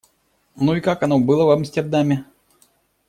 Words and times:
Ну, 0.55 0.73
и 0.73 0.81
как 0.81 1.03
оно 1.03 1.19
было 1.19 1.43
в 1.45 1.51
Амстердаме? 1.51 2.25